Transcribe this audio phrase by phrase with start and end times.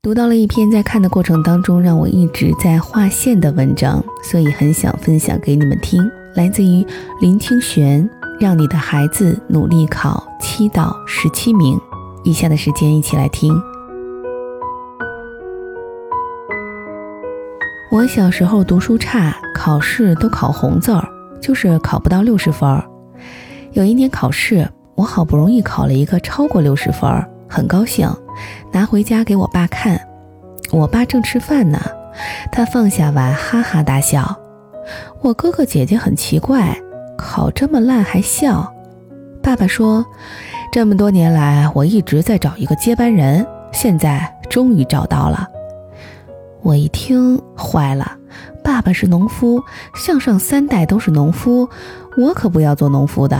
[0.00, 6.08] 读到了一篇在看的过程当中让我一直在划线的文章，所以很想分享给你们听。
[6.36, 6.86] 来自于
[7.20, 8.08] 林清玄，
[8.38, 11.76] 让你的孩子努力考七到十七名。
[12.22, 13.52] 以下的时间一起来听。
[17.90, 21.04] 我小时候读书差，考试都考红字儿，
[21.40, 22.80] 就是考不到六十分。
[23.72, 27.10] 有一年考试，我好不容易考了一个超过六十分，
[27.48, 28.08] 很高兴。
[28.72, 30.00] 拿回家给我爸看，
[30.70, 31.80] 我爸正吃饭呢，
[32.52, 34.38] 他放下碗哈哈大笑。
[35.20, 36.78] 我哥哥姐姐很奇怪，
[37.16, 38.72] 考这么烂还笑。
[39.42, 40.04] 爸爸说，
[40.72, 45.46] 这么多年来我一直在找一个接班人，现在终于找到了。
[46.62, 48.16] 我一听坏了，
[48.64, 49.62] 爸爸是农夫，
[49.94, 51.68] 向上三代都是农夫，
[52.16, 53.38] 我可不要做农夫的。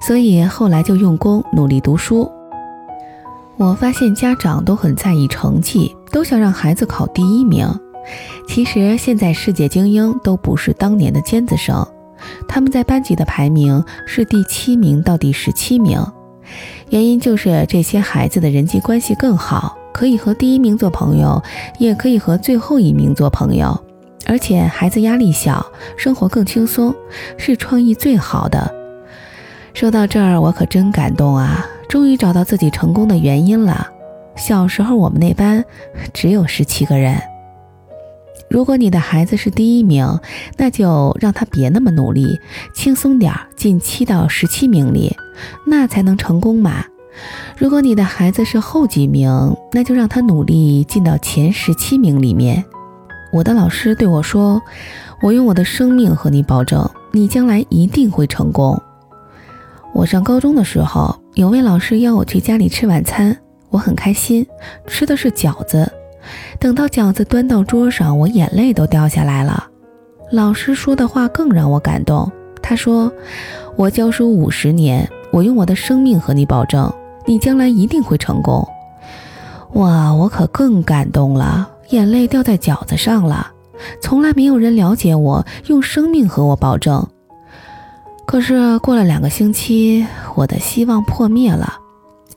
[0.00, 2.30] 所以后来就用功努力读书。
[3.58, 7.68] 我发现家长都很在意成绩，都想让孩子考第一名。
[8.46, 11.84] 其实现在世界精英都不是当年的尖子生，
[12.46, 16.00] 他们在班级的排名是第七名到第十七名。
[16.90, 21.42] 原因就是这些孩子的人际关系更好，可以和第一名做朋友，
[21.80, 23.76] 也可以和最后一名做朋友。
[24.26, 26.94] 而且孩子压力小，生活更轻松，
[27.36, 28.72] 是创意最好的。
[29.74, 31.66] 说到这儿，我可真感动啊！
[31.88, 33.88] 终于找到自己成功的原因了。
[34.36, 35.64] 小时候我们那班
[36.12, 37.20] 只有十七个人。
[38.48, 40.20] 如果你的孩子是第一名，
[40.56, 42.40] 那就让他别那么努力，
[42.72, 45.14] 轻松点儿进七到十七名里，
[45.66, 46.84] 那才能成功嘛。
[47.58, 52.64] 如果你的孩子是后几名，那就让他努力进到前十七名里面。
[53.32, 54.62] 我的老师对我说
[55.20, 58.80] ：“我用我的生命和你保证，你将来一定会成功。”
[59.92, 61.14] 我上高中的时候。
[61.34, 63.36] 有位老师邀我去家里吃晚餐，
[63.70, 64.44] 我很开心，
[64.88, 65.88] 吃的是饺子。
[66.58, 69.68] 等到饺子端到桌上，我眼泪都掉下来了。
[70.32, 72.28] 老师说的话更让我感动，
[72.60, 73.12] 他说
[73.76, 76.92] ：“我教书五十年，我用我的生命和你保证，
[77.24, 78.66] 你将来一定会成功。”
[79.74, 83.52] 哇，我可更感动了，眼泪掉在饺子上了。
[84.02, 87.06] 从来没有人了解我，用生命和我保证。
[88.28, 91.78] 可是过了两个星期，我的希望破灭了，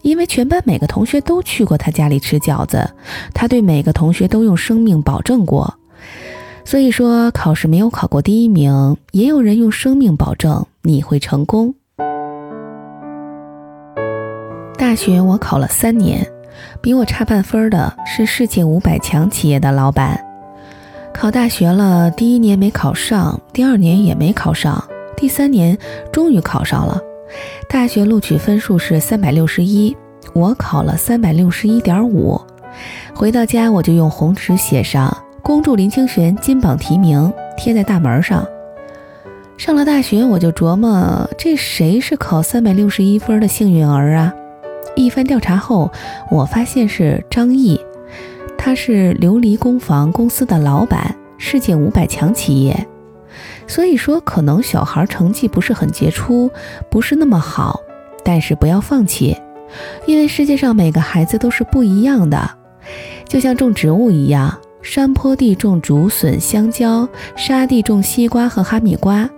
[0.04, 2.90] 因为全班每个同学都去过他家里吃饺子，
[3.34, 5.78] 他对每个同学都用生命保证过。
[6.64, 11.76] 所以说，考试没有考过第一名，也有人用生命保证你会成功。
[14.78, 16.26] 大学我考了三年，
[16.80, 20.18] 比我差半分的是世界五百强企业的老板。
[21.14, 24.82] 考大学了，第一年没考上，第二年也没考上。
[25.22, 25.78] 第三年
[26.12, 27.00] 终于考上了，
[27.70, 29.96] 大学录取分数是三百六十一，
[30.34, 32.42] 我考了三百六十一点五。
[33.14, 38.44] 回到家我就用红纸写上“恭祝林清玄金榜题名”，贴在大门上。
[39.58, 44.34] 上了大学我就琢磨，这谁是考三百六十一分的幸运儿啊？
[44.96, 45.92] 一番调查后，
[46.32, 47.80] 我发现是张毅，
[48.58, 52.88] 他是琉璃工房公司的老板，世界五百强企业。
[53.72, 56.52] 所以说，可能小孩成绩不是很杰出，
[56.90, 57.80] 不是那么好，
[58.22, 59.38] 但是不要放弃，
[60.06, 62.52] 因为世界上每个孩子都是不一样的。
[63.30, 69.30] 就像种植物一样，山坡地种竹笋、香蕉，沙地种西瓜和哈密瓜，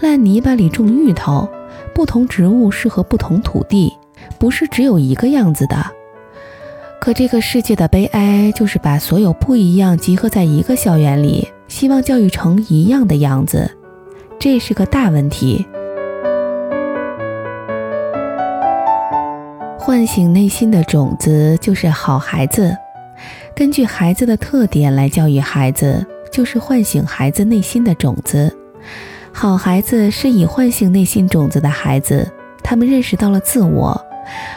[0.00, 1.48] 烂泥巴里种芋头。
[1.94, 3.92] 不同植物适合不同土地，
[4.36, 5.76] 不是只有一个样子的。
[7.00, 11.46] 可这个世界的悲哀，就是把所有不一样集合在一个校园里。
[11.68, 13.70] 希望教育成一样的样子，
[14.38, 15.66] 这是个大问题。
[19.78, 22.76] 唤醒内心的种子就是好孩子，
[23.54, 28.56] 根据孩子的特点来教育孩子，就是唤醒孩子内心的种子。
[29.32, 32.28] 好孩子是以唤醒内心种子的孩子，
[32.62, 33.94] 他们认识到了自我；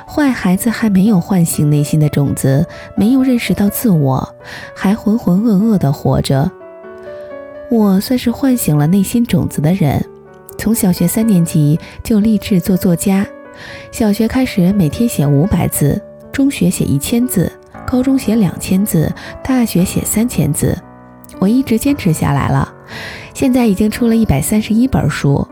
[0.08, 2.66] 坏孩子还没有唤醒内心的种子，
[2.96, 4.36] 没有认识到自我，
[4.74, 6.50] 还浑浑噩噩地活着。
[7.70, 10.04] 我算是唤醒了内心种子的人，
[10.58, 13.26] 从小学三年级就立志做作家。
[13.92, 16.02] 小学开始每天写五百字，
[16.32, 17.52] 中学写一千字，
[17.86, 19.14] 高中写两千字，
[19.44, 20.76] 大学写三千字。
[21.38, 22.74] 我一直坚持下来了，
[23.36, 25.48] 现在已经出了一百三十一本书。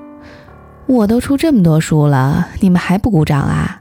[0.88, 3.77] 我都出这么多书了，你们还不鼓掌啊？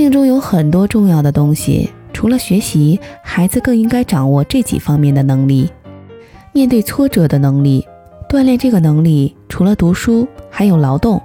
[0.00, 5.70] 命中有很多重要的东西，除了学习，孩子更应该掌握这几方面的能力：
[6.52, 7.86] 面对挫折的能力。
[8.26, 11.20] 锻炼这个能力，除了读书，还有劳动。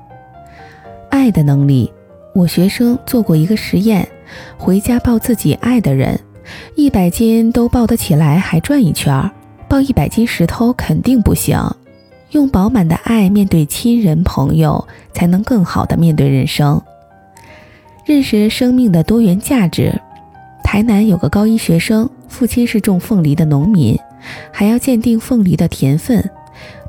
[1.10, 1.90] 爱的能力。
[2.34, 4.06] 我学生做过一个实验，
[4.58, 6.20] 回家抱自己爱的人，
[6.76, 9.32] 一百斤都抱得起来，还转一圈儿；
[9.70, 11.58] 抱一百斤石头肯定不行。
[12.32, 16.82] 用饱满的爱面对亲人朋友，才能更好的面对人生，
[18.06, 19.92] 认识生命的多元价值。
[20.64, 23.98] 台南有个高一学生，父亲是种凤梨的农民，
[24.52, 26.24] 还要鉴定凤梨的甜分，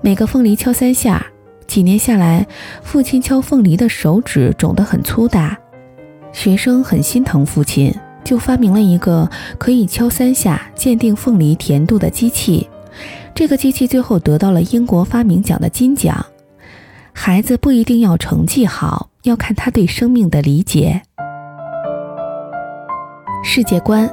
[0.03, 1.25] 每个凤梨敲三下。
[1.67, 2.47] 几年下来，
[2.83, 5.57] 父亲敲凤梨的手指肿得很粗大。
[6.33, 12.69] 学生很心疼父亲，就发明了一个可以敲三下鉴定凤梨甜度的机器。
[13.35, 16.25] 这个机器最后得到了英国发明奖的金奖。
[17.13, 21.03] 孩子不一定要成绩好，要看他对生命的理解。
[23.43, 24.09] 世界观，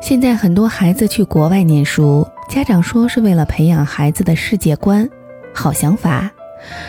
[0.00, 5.08] 现在很多孩子去国外念书，家长说是为了培养孩子的世界观，
[5.54, 6.30] 好想法。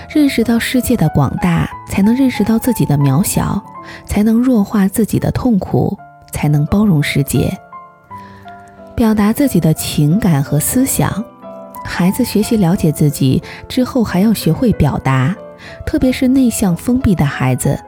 [0.10, 3.62] 认识到世界的广大，才能认识到自己的渺小，
[4.06, 5.98] 才能弱化自己的痛苦，
[6.32, 7.52] 才能包容世界，
[8.96, 11.24] 表达自己的情感和思想。
[11.84, 15.36] 孩子学习了解自己之后，还要学会表达，
[15.86, 17.80] 特别是内向封闭的孩子。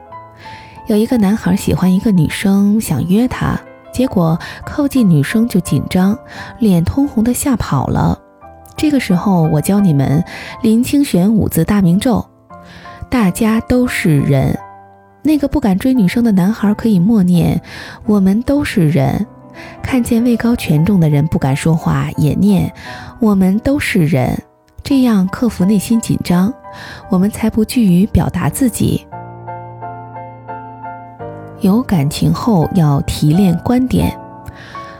[0.86, 3.60] 有一个男孩喜欢一个女生，想约她，
[3.92, 6.18] 结果靠近女生就紧张，
[6.58, 8.18] 脸通红的吓跑了。
[8.76, 10.24] 这个时候，我教你们
[10.62, 12.26] 林清玄五字大明咒：
[13.08, 14.58] 大家都是人。
[15.22, 17.60] 那个不敢追女生的男孩可以默念：
[18.06, 19.26] 我们都是人。
[19.82, 22.72] 看见位高权重的人不敢说话，也念：
[23.20, 24.42] 我们都是人。
[24.90, 26.52] 这样克服内心紧张，
[27.08, 29.06] 我们才不惧于表达自己。
[31.60, 34.12] 有感情后要提炼观点，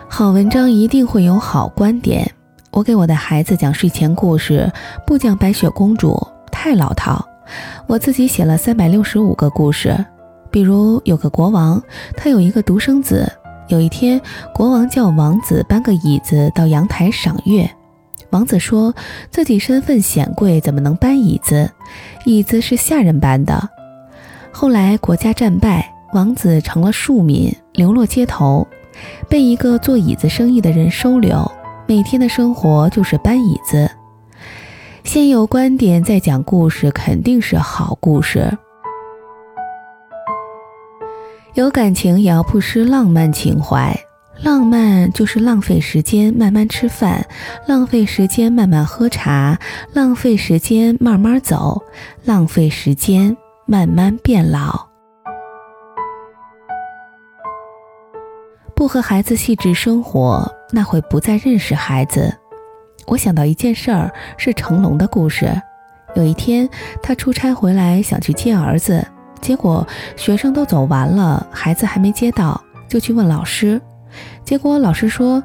[0.08, 2.30] 好文章一定会有好观点。
[2.70, 4.72] 我给我的孩子讲睡前故事，
[5.04, 6.16] 不讲白雪公主，
[6.52, 7.26] 太老套。
[7.88, 9.92] 我自己写了三百六十五个故事。
[10.52, 11.82] 比如有个国王，
[12.16, 13.28] 他有一个独生子。
[13.66, 14.20] 有一天，
[14.54, 17.68] 国王叫王子搬个椅子到阳台赏月。
[18.30, 18.94] 王子说
[19.30, 21.70] 自己身份显贵，怎么能搬椅子？
[22.24, 23.68] 椅子是下人搬的。
[24.52, 28.66] 后来国家战败，王子成了庶民，流落街头，
[29.28, 31.50] 被一个做椅子生意的人收留。
[31.86, 33.90] 每天的生活就是搬椅子。
[35.02, 38.56] 先有观点，再讲故事，肯定是好故事。
[41.54, 43.98] 有感情也要不失浪漫情怀。
[44.42, 47.26] 浪漫就是浪费时间慢慢吃饭，
[47.66, 49.58] 浪费时间慢慢喝茶，
[49.92, 51.82] 浪费时间慢慢走，
[52.24, 54.88] 浪费时间慢慢变老。
[58.74, 62.34] 不和孩子细致生活，那会不再认识孩子。
[63.06, 65.50] 我想到一件事儿，是成龙的故事。
[66.16, 66.66] 有一天，
[67.02, 69.06] 他出差回来，想去接儿子，
[69.42, 72.58] 结果学生都走完了，孩子还没接到，
[72.88, 73.78] 就去问老师。
[74.44, 75.42] 结果老师说：“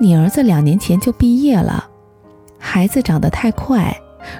[0.00, 1.88] 你儿子两年前就毕业了。”
[2.58, 3.96] 孩子长得太快，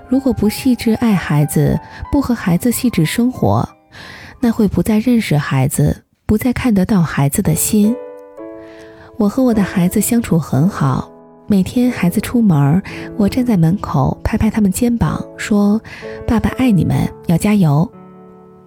[0.08, 1.78] 如果不细致爱孩子，
[2.10, 3.68] 不和孩子细致生活，
[4.40, 7.94] 那会不再认识孩子，不再看得到孩子的心。
[9.16, 11.10] 我和我的孩子相处很好，
[11.46, 12.82] 每天孩子出门，
[13.16, 15.80] 我站在门口拍拍他们肩膀，说
[16.26, 17.90] ：“爸爸爱你们，要加油。”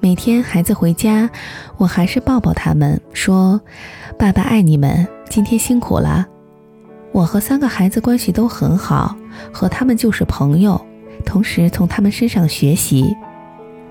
[0.04, 1.30] 每天孩子回家，
[1.78, 3.62] 我还是抱抱他们，说
[4.18, 6.28] ：“爸爸爱你们，今天辛苦了。”
[7.14, 9.16] 我和三个孩子关系都很好，
[9.54, 10.84] 和他们就是朋友，
[11.24, 13.16] 同时从他们身上学习。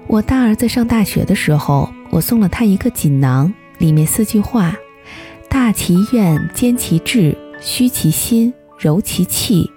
[0.09, 4.75] 我大儿子上大学的时候，我送了他一个锦囊，里面四句话。
[5.49, 9.71] 大其愿，坚其志，虚其心，柔其气。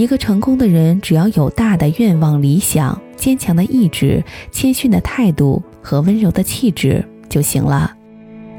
[0.00, 7.94] 一个成功的人，只要有大的愿望、理想、坚强的意志、谦逊的态度和温柔的气质就行了。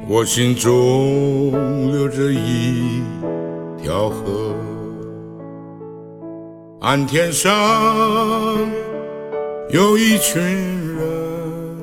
[0.07, 3.01] 我心中流着一
[3.81, 4.53] 条河，
[6.81, 7.51] 岸天上
[9.71, 11.75] 有一群人，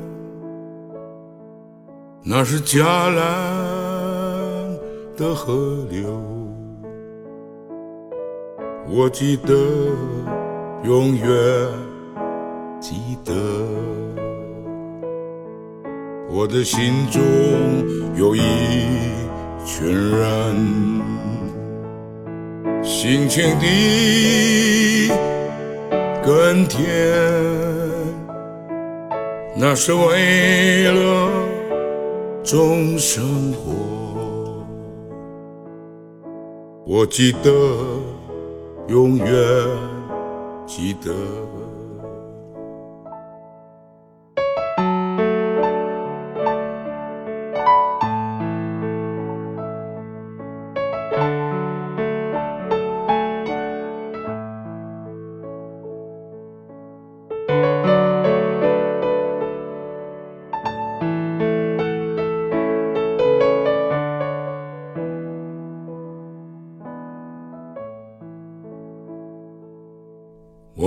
[2.23, 3.99] 那是迦兰。
[5.17, 6.17] 的河流，
[8.91, 9.55] 我记得，
[10.83, 11.27] 永远
[12.81, 13.35] 记得，
[16.31, 17.23] 我的心中
[18.17, 18.41] 有一
[19.65, 21.03] 群人，
[22.83, 25.11] 辛勤地
[26.25, 26.83] 耕田，
[29.55, 31.31] 那是为了
[32.43, 34.65] 众生活。
[36.87, 37.51] 我记得，
[38.89, 39.27] 永远
[40.67, 41.78] 记得。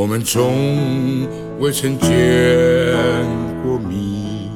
[0.01, 1.27] 我们从
[1.59, 2.09] 未曾见
[3.63, 4.49] 过面，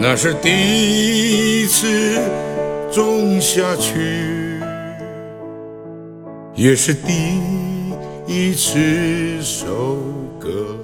[0.00, 2.16] 那是第一次
[2.92, 4.60] 种下去，
[6.54, 7.40] 也是第
[8.24, 9.98] 一次收
[10.38, 10.78] 割。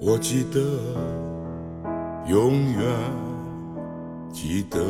[0.00, 0.60] 我记得，
[2.26, 2.82] 永远
[4.32, 4.80] 记得。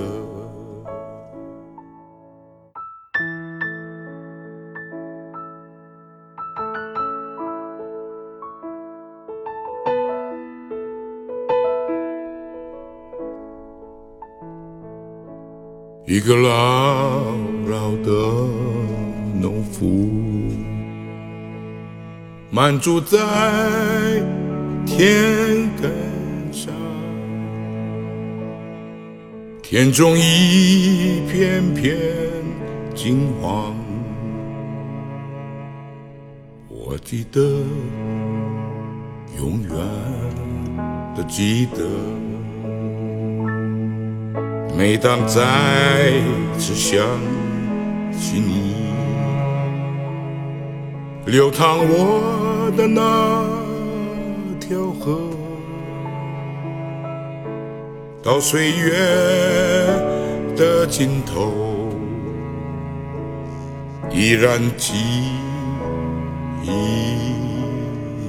[16.15, 17.25] 一个老
[17.67, 18.13] 老的
[19.35, 20.09] 农夫，
[22.53, 23.19] 满住在
[24.87, 25.91] 田埂
[26.53, 26.73] 上，
[29.61, 31.97] 田中一片片
[32.95, 33.75] 金黄。
[36.69, 37.41] 我记得，
[39.37, 39.77] 永远
[41.17, 42.24] 的记得。
[44.77, 45.41] 每当再
[46.59, 47.01] 次想
[48.19, 48.75] 起你，
[51.27, 53.47] 流淌我的那
[54.59, 55.31] 条河，
[58.21, 58.91] 到岁月
[60.57, 61.53] 的尽头，
[64.11, 64.95] 依然记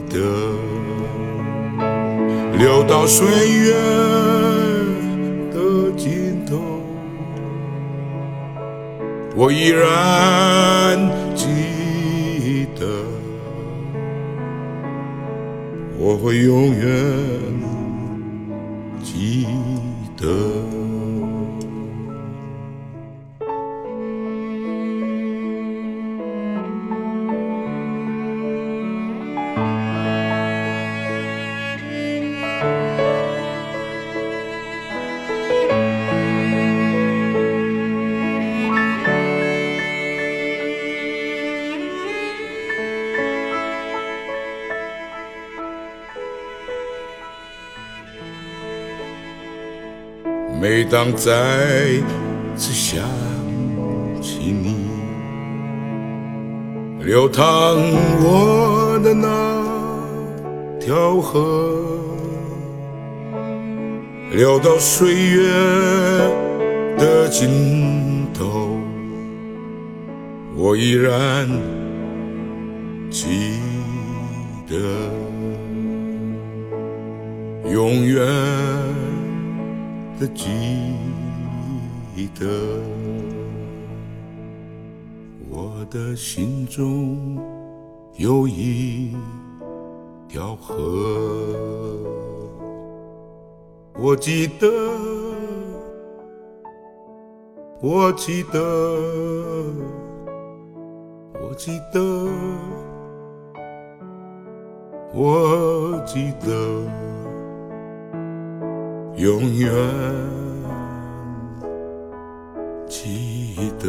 [0.10, 0.20] 得，
[2.58, 4.45] 流到岁月。
[9.38, 10.98] 我依然
[11.36, 12.86] 记得，
[15.98, 16.88] 我会永远
[50.68, 51.32] 每当再
[52.56, 53.04] 次想
[54.20, 54.90] 起你，
[57.04, 57.78] 流淌
[58.20, 59.30] 我的那
[60.80, 62.00] 条河，
[64.32, 65.48] 流到岁月
[66.98, 68.80] 的尽头，
[70.56, 71.48] 我依然
[73.12, 73.60] 记
[74.68, 74.76] 得，
[77.72, 78.26] 永远。
[80.20, 80.48] 的记
[82.40, 82.46] 得，
[85.50, 87.38] 我的心中
[88.16, 89.14] 有一
[90.30, 90.74] 条河，
[94.00, 94.70] 我记得，
[97.82, 98.60] 我记得，
[101.34, 102.00] 我记得，
[105.14, 107.25] 我记得。
[109.18, 109.72] 永远
[112.86, 113.88] 记得，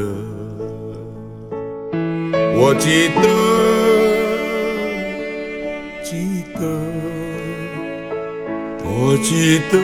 [2.55, 3.23] 我记得，
[6.05, 6.61] 记得，
[8.85, 9.75] 我记得，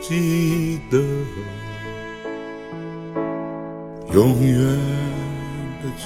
[0.00, 0.96] 记得，
[4.14, 4.56] 永远
[5.82, 6.04] 的记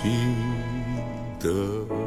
[1.38, 1.99] 得。